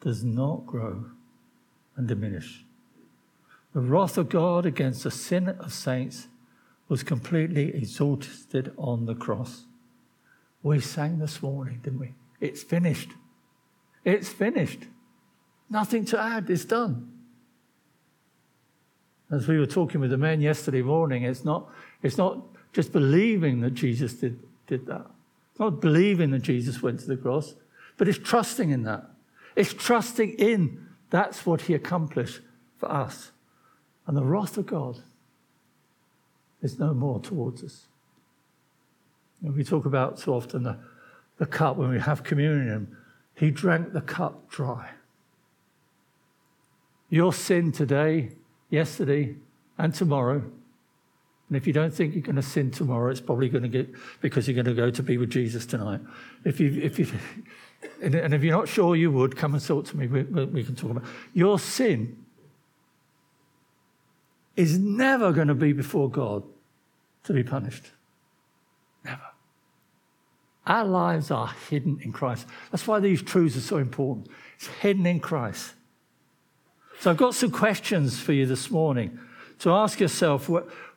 [0.01, 1.05] does not grow
[1.95, 2.63] and diminish.
[3.73, 6.27] The wrath of God against the sin of saints
[6.89, 9.65] was completely exhausted on the cross.
[10.63, 12.13] We sang this morning, didn't we?
[12.39, 13.11] It's finished.
[14.03, 14.79] It's finished.
[15.69, 17.16] Nothing to add, it's done.
[19.29, 21.69] As we were talking with the men yesterday morning, it's not,
[22.01, 22.39] it's not
[22.73, 25.05] just believing that Jesus did, did that.
[25.51, 27.55] It's not believing that Jesus went to the cross,
[27.97, 29.05] but it's trusting in that.
[29.55, 32.41] It's trusting in that's what he accomplished
[32.77, 33.31] for us.
[34.05, 34.99] And the wrath of God
[36.61, 37.87] is no more towards us.
[39.41, 40.77] And we talk about so often the,
[41.37, 42.95] the cup when we have communion.
[43.35, 44.91] He drank the cup dry.
[47.09, 48.31] Your sin today
[48.69, 49.35] yesterday
[49.77, 50.43] and tomorrow
[51.47, 53.89] And if you don't think you're going to sin tomorrow, it's probably going to get
[54.19, 56.01] because you're going to go to be with Jesus tonight.
[56.43, 57.07] If you, if you,
[58.01, 60.07] and if you're not sure you would, come and talk to me.
[60.07, 62.17] We, we can talk about your sin.
[64.57, 66.43] Is never going to be before God
[67.23, 67.91] to be punished.
[69.05, 69.21] Never.
[70.65, 72.45] Our lives are hidden in Christ.
[72.71, 74.27] That's why these truths are so important.
[74.57, 75.75] It's hidden in Christ.
[76.99, 79.19] So I've got some questions for you this morning
[79.59, 80.49] to ask yourself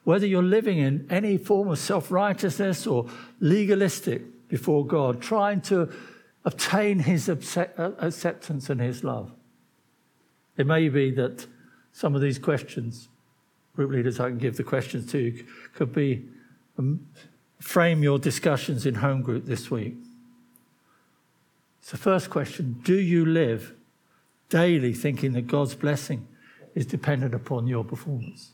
[0.05, 3.07] whether you're living in any form of self righteousness or
[3.39, 5.93] legalistic before God, trying to
[6.45, 9.31] obtain His acceptance and His love.
[10.57, 11.47] It may be that
[11.93, 13.09] some of these questions,
[13.77, 16.25] group leaders, I can give the questions to could be
[16.79, 17.07] um,
[17.61, 19.97] frame your discussions in home group this week.
[21.83, 23.75] So, first question Do you live
[24.51, 26.29] daily thinking that God's blessing
[26.75, 28.53] is dependent upon your performance?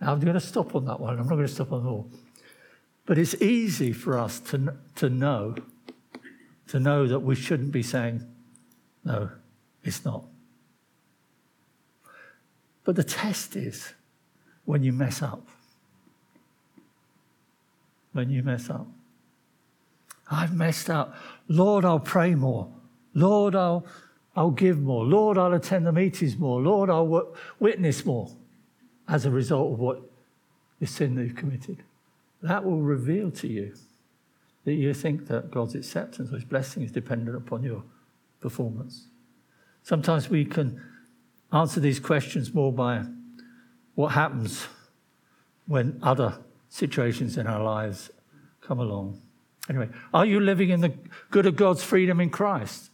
[0.00, 1.18] Now, I'm going to stop on that one.
[1.18, 2.10] I'm not going to stop on all.
[3.06, 5.54] But it's easy for us to, to know,
[6.68, 8.26] to know that we shouldn't be saying,
[9.04, 9.30] no,
[9.84, 10.24] it's not.
[12.84, 13.94] But the test is
[14.64, 15.46] when you mess up.
[18.12, 18.86] When you mess up.
[20.32, 21.14] I've messed up.
[21.48, 22.72] Lord, I'll pray more.
[23.14, 23.84] Lord, I'll,
[24.34, 25.04] I'll give more.
[25.04, 26.60] Lord, I'll attend the meetings more.
[26.60, 28.30] Lord, I'll witness more
[29.08, 30.00] as a result of what
[30.80, 31.82] the sin that you've committed.
[32.40, 33.74] That will reveal to you
[34.64, 37.82] that you think that God's acceptance or his blessing is dependent upon your
[38.40, 39.08] performance.
[39.82, 40.80] Sometimes we can
[41.52, 43.04] answer these questions more by
[43.94, 44.66] what happens
[45.66, 48.10] when other situations in our lives
[48.60, 49.20] come along.
[49.68, 50.92] Anyway, are you living in the
[51.30, 52.90] good of God's freedom in Christ?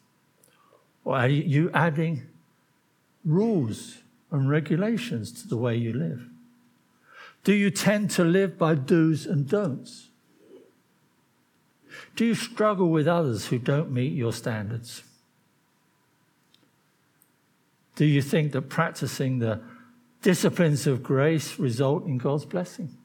[1.04, 2.26] Or are you adding
[3.24, 3.98] rules
[4.31, 6.28] and regulations to the way you live?
[7.44, 10.09] Do you tend to live by do's and don'ts?
[12.14, 15.02] Do you struggle with others who don't meet your standards?
[17.96, 19.61] Do you think that practicing the
[20.22, 22.96] disciplines of grace result in God's blessing?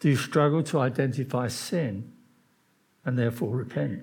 [0.00, 2.12] Do you struggle to identify sin
[3.04, 4.02] and therefore repent?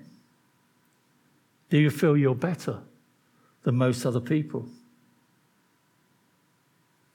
[1.69, 2.79] Do you feel you're better
[3.63, 4.67] than most other people?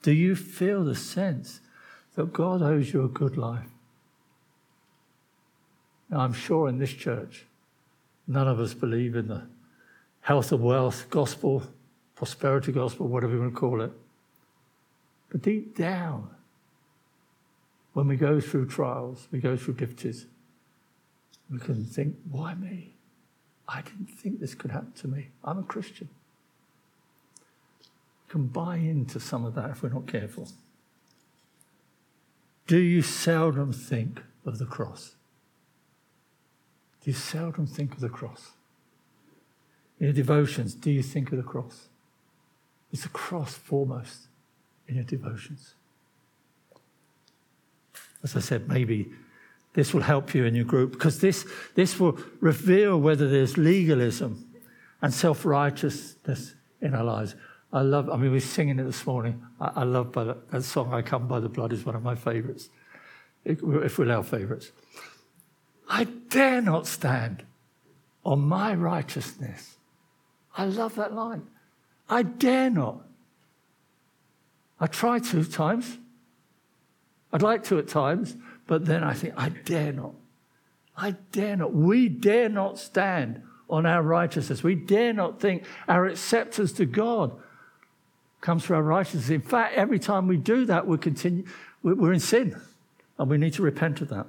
[0.03, 1.61] Do you feel the sense
[2.17, 3.69] that God owes you a good life?
[6.11, 7.47] Now, I'm sure in this church,
[8.27, 9.47] none of us believe in the
[10.21, 11.63] health and wealth gospel,
[12.17, 13.93] prosperity gospel, whatever you want to call it.
[15.31, 16.29] But deep down,
[17.93, 20.27] when we go through trials, we go through difficulties,
[21.51, 22.95] we can think, why me?
[23.69, 25.29] I didn't think this could happen to me.
[25.45, 26.09] I'm a Christian
[28.27, 30.49] We can buy into some of that if we're not careful.
[32.67, 35.17] Do you seldom think of the cross?
[37.03, 38.53] Do you seldom think of the cross?
[39.99, 41.89] In your devotions, do you think of the cross?
[42.93, 44.29] Is the cross foremost
[44.89, 45.75] in your devotions?
[48.23, 49.11] As I said, maybe
[49.75, 54.47] this will help you in your group because this, this will reveal whether there's legalism
[55.01, 57.35] and self righteousness in our lives.
[57.73, 59.43] I love, I mean, we were singing it this morning.
[59.61, 62.03] I, I love by the, that song, I Come by the Blood, is one of
[62.03, 62.69] my favourites,
[63.45, 63.63] if
[63.99, 64.73] we're our favourites.
[65.89, 67.45] I dare not stand
[68.25, 69.77] on my righteousness.
[70.57, 71.47] I love that line.
[72.09, 73.03] I dare not.
[74.79, 75.99] I try two times.
[77.33, 80.15] I'd like to at times, but then I think, I dare not.
[80.97, 81.73] I dare not.
[81.73, 84.63] We dare not stand on our righteousness.
[84.63, 87.33] We dare not think our acceptance to God
[88.43, 89.31] comes through our righteousness.
[89.31, 91.45] In fact, every time we do that, we continue,
[91.83, 92.61] we're in sin,
[93.19, 94.27] and we need to repent of that.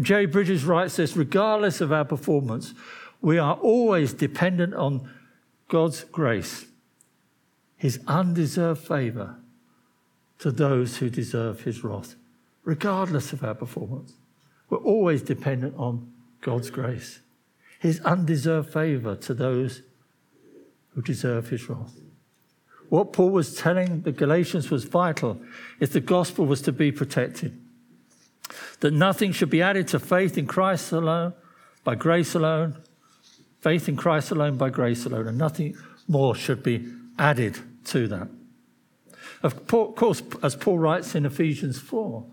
[0.00, 2.74] Jerry Bridges writes this regardless of our performance,
[3.20, 5.10] we are always dependent on
[5.68, 6.66] God's grace,
[7.76, 9.36] his undeserved favor
[10.38, 12.14] to those who deserve his wrath,
[12.64, 14.12] regardless of our performance.
[14.70, 17.20] We're always dependent on God's grace,
[17.80, 19.82] his undeserved favor to those
[20.90, 21.96] who deserve his wrath.
[22.88, 25.40] What Paul was telling the Galatians was vital
[25.80, 27.60] if the gospel was to be protected.
[28.80, 31.34] That nothing should be added to faith in Christ alone,
[31.84, 32.78] by grace alone,
[33.60, 35.76] faith in Christ alone, by grace alone, and nothing
[36.06, 36.86] more should be
[37.18, 38.28] added to that.
[39.42, 42.24] Of course, as Paul writes in Ephesians 4,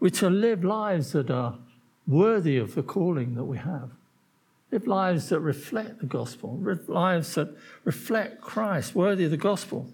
[0.00, 1.58] we're to live lives that are
[2.06, 3.90] worthy of the calling that we have.
[4.70, 7.54] Live lives that reflect the gospel, live lives that
[7.84, 9.92] reflect Christ, worthy of the gospel.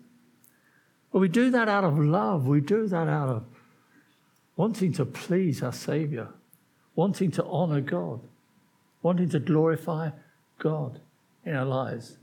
[1.13, 2.47] But we do that out of love.
[2.47, 3.45] We do that out of
[4.57, 6.29] wanting to please our Savior,
[6.95, 8.21] wanting to honor God,
[9.03, 10.11] wanting to glorify
[10.59, 11.01] God
[11.45, 12.17] in our lives.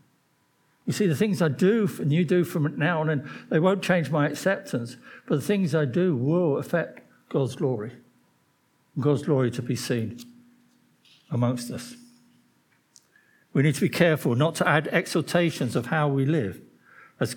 [0.87, 3.83] You see, the things I do and you do from now on, and they won't
[3.83, 4.95] change my acceptance,
[5.27, 7.91] but the things I do will affect God's glory.
[8.97, 10.17] God's glory to be seen
[11.29, 11.95] amongst us.
[13.51, 16.61] We need to be careful not to add exhortations of how we live
[17.19, 17.35] as,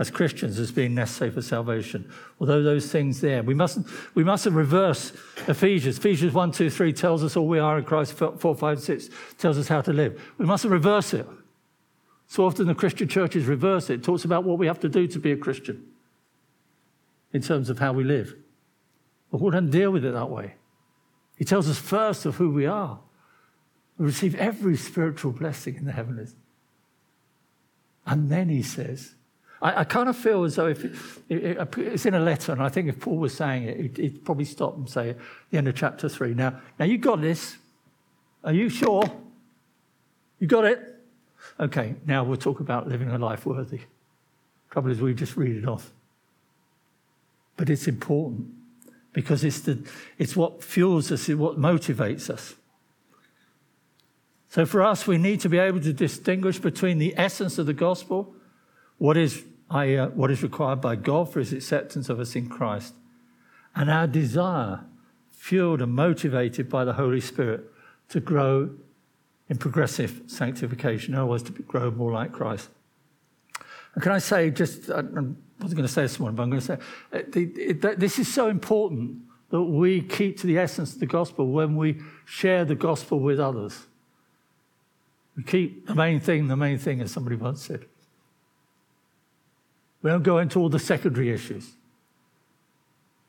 [0.00, 2.10] as Christians as being necessary for salvation.
[2.40, 3.86] Although those things there, we mustn't,
[4.16, 5.12] we mustn't reverse
[5.46, 5.98] Ephesians.
[5.98, 9.58] Ephesians 1, 2, 3 tells us all we are in Christ, 4, 5, 6 tells
[9.58, 10.20] us how to live.
[10.38, 11.26] We mustn't reverse it.
[12.30, 13.94] So often the Christian churches reverse it.
[13.94, 15.84] it talks about what we have to do to be a Christian
[17.32, 18.36] in terms of how we live.
[19.32, 20.54] But Paul doesn't deal with it that way.
[21.36, 23.00] He tells us first of who we are.
[23.98, 26.36] We receive every spiritual blessing in the heavens.
[28.06, 29.16] And then he says,
[29.60, 30.94] I, I kind of feel as though if it,
[31.28, 34.44] it, it's in a letter, and I think if Paul was saying it, he'd, probably
[34.44, 35.18] stop and say at
[35.50, 36.34] the end of chapter three.
[36.34, 37.56] Now, now you got this.
[38.44, 39.02] Are you sure?
[40.38, 40.99] You got it?
[41.58, 43.80] Okay, now we'll talk about living a life worthy.
[44.70, 45.90] Trouble is, we just read it off.
[47.56, 48.48] But it's important
[49.12, 49.86] because it's, the,
[50.16, 52.54] it's what fuels us, it's what motivates us.
[54.48, 57.72] So for us, we need to be able to distinguish between the essence of the
[57.72, 58.34] gospel,
[58.98, 62.48] what is, I, uh, what is required by God for his acceptance of us in
[62.48, 62.94] Christ,
[63.76, 64.80] and our desire,
[65.30, 67.70] fueled and motivated by the Holy Spirit,
[68.08, 68.70] to grow
[69.50, 72.70] in progressive sanctification, in other to grow more like Christ.
[73.94, 76.62] And can I say, just, I wasn't going to say this morning, but I'm going
[76.62, 76.78] to say,
[77.12, 79.18] uh, this is so important
[79.50, 83.40] that we keep to the essence of the gospel when we share the gospel with
[83.40, 83.86] others.
[85.36, 87.86] We keep the main thing the main thing, as somebody once said.
[90.02, 91.72] We don't go into all the secondary issues.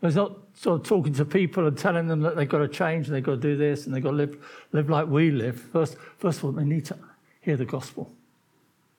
[0.03, 3.07] It's not sort of talking to people and telling them that they've got to change
[3.07, 4.35] and they've got to do this and they've got to live,
[4.71, 5.59] live like we live.
[5.59, 6.97] First, first of all, they need to
[7.41, 8.11] hear the gospel.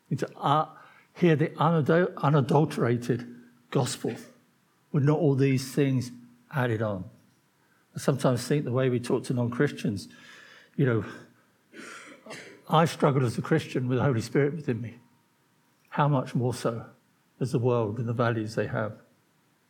[0.09, 0.68] They need to uh,
[1.14, 3.26] hear the unadulterated
[3.70, 4.14] gospel
[4.92, 6.12] with not all these things
[6.55, 7.05] added on.
[7.96, 10.09] I sometimes think the way we talk to non Christians,
[10.76, 11.05] you know,
[12.68, 14.96] I struggled as a Christian with the Holy Spirit within me.
[15.88, 16.86] How much more so
[17.40, 18.92] as the world and the values they have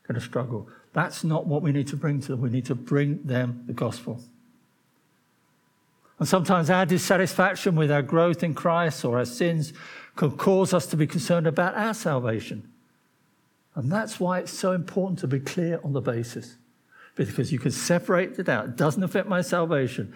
[0.07, 0.69] going to struggle?
[0.93, 2.41] That's not what we need to bring to them.
[2.41, 4.21] We need to bring them the gospel.
[6.19, 9.73] And sometimes our dissatisfaction with our growth in Christ or our sins
[10.17, 12.71] can cause us to be concerned about our salvation.
[13.75, 16.59] And that's why it's so important to be clear on the basis.
[17.15, 18.67] Because you can separate it out.
[18.67, 20.15] It doesn't affect my salvation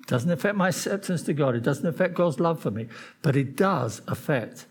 [0.00, 1.54] It doesn't affect my acceptance to God.
[1.54, 2.88] It doesn't affect God's love for me.
[3.22, 4.66] But it does affect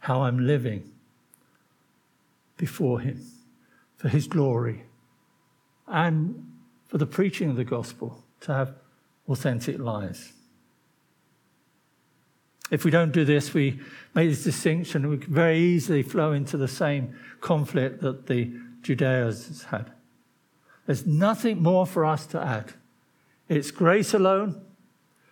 [0.00, 0.90] how I'm living
[2.56, 3.20] before Him
[3.96, 4.84] for His glory
[5.86, 6.52] and
[6.86, 8.74] for the preaching of the gospel to have
[9.28, 10.32] authentic lives.
[12.70, 13.80] If we don't do this, we
[14.14, 19.64] make this distinction, we can very easily flow into the same conflict that the Judaizers
[19.64, 19.92] had.
[20.86, 22.72] There's nothing more for us to add.
[23.48, 24.60] It's grace alone,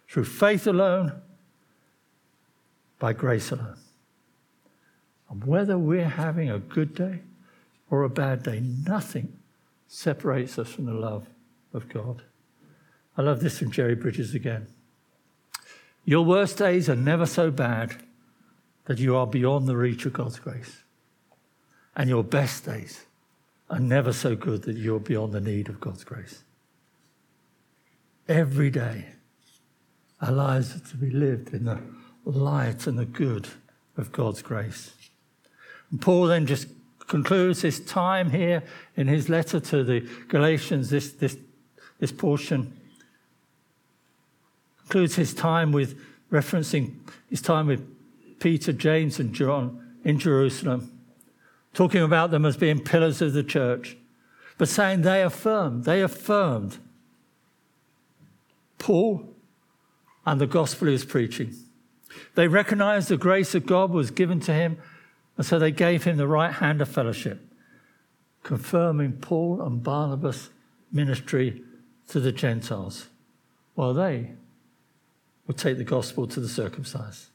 [0.08, 1.20] through faith alone,
[2.98, 3.78] by grace alone.
[5.28, 7.20] And whether we're having a good day
[7.90, 9.38] or a bad day, nothing
[9.86, 11.26] separates us from the love
[11.72, 12.22] of God.
[13.16, 14.66] I love this from Jerry Bridges again.
[16.04, 17.96] Your worst days are never so bad
[18.86, 20.82] that you are beyond the reach of God's grace.
[21.96, 23.04] And your best days
[23.70, 26.42] are never so good that you're beyond the need of God's grace
[28.28, 29.06] every day.
[30.20, 31.80] Our lives are to be lived in the
[32.24, 33.48] light and the good
[33.96, 34.94] of God's grace.
[35.90, 36.68] And Paul then just
[37.06, 38.62] concludes his time here
[38.96, 41.36] in his letter to the Galatians, this, this,
[41.98, 42.78] this portion.
[44.82, 45.98] Concludes his time with
[46.30, 46.94] referencing
[47.30, 47.86] his time with
[48.40, 50.90] Peter, James, and John in Jerusalem,
[51.72, 53.96] talking about them as being pillars of the church,
[54.58, 56.78] but saying they affirmed, they affirmed
[58.78, 59.26] Paul
[60.26, 61.54] and the gospel he was preaching.
[62.34, 64.78] They recognized the grace of God was given to him,
[65.36, 67.40] and so they gave him the right hand of fellowship,
[68.42, 70.50] confirming Paul and Barnabas'
[70.92, 71.62] ministry
[72.08, 73.08] to the Gentiles,
[73.74, 74.32] while they
[75.46, 77.26] would take the gospel to the circumcised.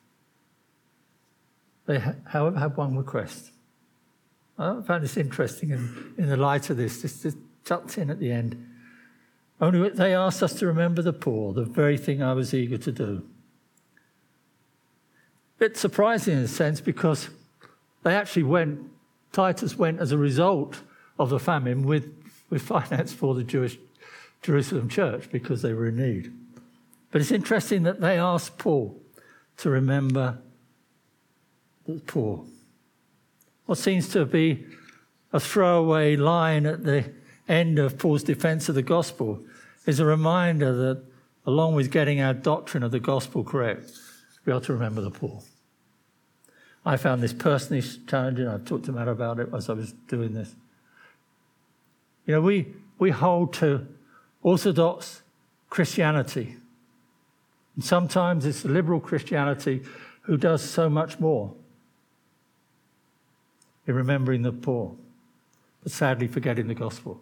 [1.85, 3.51] They, however, had one request.
[4.57, 7.01] I found this interesting in, in the light of this.
[7.01, 7.35] just, this
[7.65, 8.65] tucked in at the end.
[9.61, 12.91] Only they asked us to remember the poor, the very thing I was eager to
[12.91, 13.23] do.
[15.57, 17.29] Bit surprising in a sense because
[18.03, 18.89] they actually went
[19.31, 20.81] Titus went as a result
[21.17, 22.11] of the famine with,
[22.49, 23.77] with finance for the Jewish
[24.41, 26.33] Jerusalem church because they were in need.
[27.11, 28.99] But it's interesting that they asked Paul
[29.57, 30.39] to remember
[31.85, 32.45] the poor.
[33.65, 34.65] What seems to be
[35.33, 37.11] a throwaway line at the
[37.47, 39.43] end of Paul's defense of the gospel
[39.85, 41.03] is a reminder that,
[41.45, 43.91] along with getting our doctrine of the gospel correct,
[44.45, 45.41] we ought to remember the poor.
[46.85, 48.47] I found this personally challenging.
[48.47, 50.55] I talked to Matt about it as I was doing this.
[52.25, 52.67] You know, we,
[52.97, 53.87] we hold to
[54.41, 55.21] Orthodox
[55.69, 56.55] Christianity.
[57.75, 59.81] And sometimes it's liberal Christianity
[60.21, 61.53] who does so much more
[63.87, 64.95] in remembering the poor,
[65.81, 67.19] but sadly forgetting the gospel.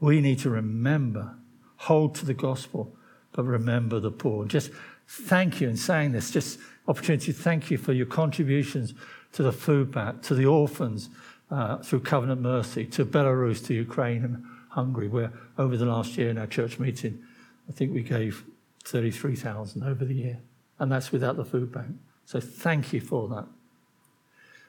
[0.00, 1.34] We need to remember,
[1.76, 2.94] hold to the gospel,
[3.32, 4.46] but remember the poor.
[4.46, 4.70] Just
[5.08, 6.58] thank you in saying this, just
[6.88, 8.94] opportunity to thank you for your contributions
[9.32, 11.08] to the food bank, to the orphans
[11.50, 16.30] uh, through Covenant Mercy, to Belarus, to Ukraine and Hungary, where over the last year
[16.30, 17.22] in our church meeting,
[17.68, 18.44] I think we gave
[18.84, 20.40] 33,000 over the year,
[20.78, 21.96] and that's without the food bank.
[22.24, 23.46] So thank you for that.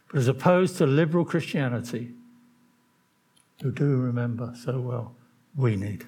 [0.09, 2.11] But as opposed to liberal Christianity,
[3.61, 5.15] who do remember so well,
[5.55, 6.05] we need.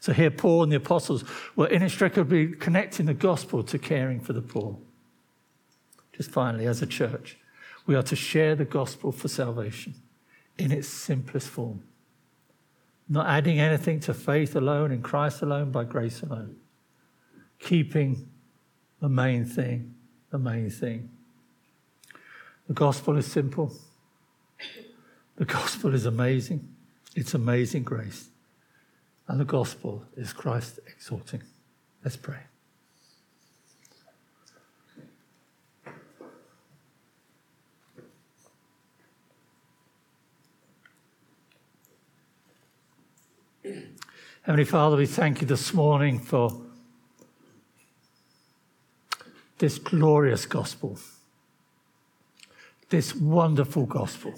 [0.00, 1.24] So here, Paul and the apostles
[1.56, 4.76] were inextricably connecting the gospel to caring for the poor.
[6.12, 7.38] Just finally, as a church,
[7.86, 9.94] we are to share the gospel for salvation
[10.58, 11.82] in its simplest form,
[13.08, 16.56] not adding anything to faith alone, in Christ alone, by grace alone,
[17.58, 18.28] keeping
[19.00, 19.94] the main thing,
[20.30, 21.10] the main thing.
[22.68, 23.72] The gospel is simple.
[25.36, 26.68] The gospel is amazing.
[27.16, 28.28] It's amazing grace.
[29.26, 31.42] And the gospel is Christ exalting.
[32.04, 32.51] Let's pray.
[44.42, 46.60] Heavenly Father, we thank you this morning for
[49.58, 50.98] this glorious gospel
[52.92, 54.34] this wonderful gospel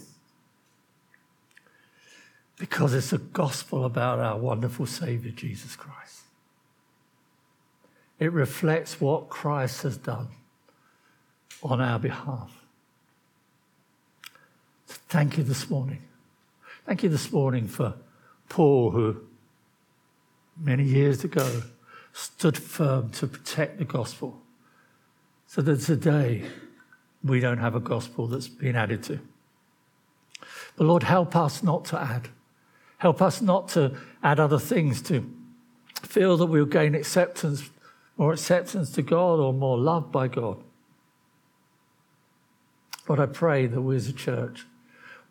[2.57, 6.21] because it's a gospel about our wonderful Savior, Jesus Christ.
[8.21, 10.29] It reflects what Christ has done
[11.65, 12.53] on our behalf.
[14.87, 16.03] Thank you this morning.
[16.87, 17.95] Thank you this morning for
[18.49, 19.17] Paul, who
[20.57, 21.63] many years ago
[22.13, 24.41] stood firm to protect the gospel,
[25.47, 26.45] so that today
[27.23, 29.19] we don't have a gospel that's been added to.
[30.77, 32.29] But Lord, help us not to add.
[32.99, 35.31] Help us not to add other things to
[36.03, 37.71] feel that we'll gain acceptance,
[38.17, 40.63] more acceptance to God or more love by God.
[43.07, 44.65] But I pray that we as a church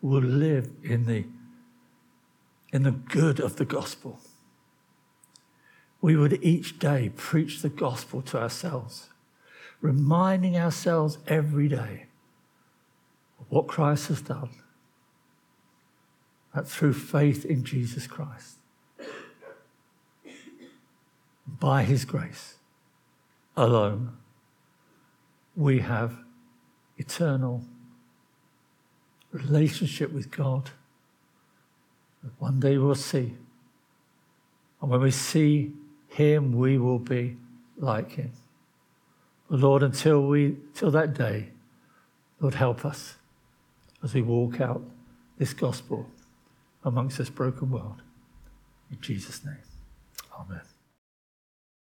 [0.02, 1.24] will live in the,
[2.72, 4.20] in the good of the gospel.
[6.04, 9.08] We would each day preach the gospel to ourselves
[9.80, 12.08] reminding ourselves every day
[13.40, 14.50] of what Christ has done.
[16.54, 18.58] That through faith in Jesus Christ,
[21.46, 22.56] by his grace
[23.56, 24.18] alone,
[25.56, 26.18] we have
[26.98, 27.64] eternal
[29.32, 30.68] relationship with God
[32.22, 33.38] that one day we'll see.
[34.82, 35.72] And when we see
[36.14, 37.36] him, we will be
[37.76, 38.32] like him.
[39.48, 41.50] Lord, until we till that day,
[42.40, 43.16] Lord, help us
[44.02, 44.82] as we walk out
[45.38, 46.06] this gospel
[46.84, 48.02] amongst this broken world.
[48.90, 49.58] In Jesus' name.
[50.38, 50.73] Amen.